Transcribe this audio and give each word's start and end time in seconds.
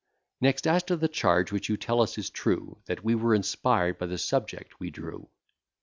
Next, 0.41 0.65
as 0.65 0.81
to 0.85 0.95
the 0.97 1.07
charge, 1.07 1.51
which 1.51 1.69
you 1.69 1.77
tell 1.77 2.01
us 2.01 2.17
is 2.17 2.31
true, 2.31 2.79
That 2.87 3.03
we 3.03 3.13
were 3.13 3.35
inspired 3.35 3.99
by 3.99 4.07
the 4.07 4.17
subject 4.17 4.79
we 4.79 4.89
drew. 4.89 5.29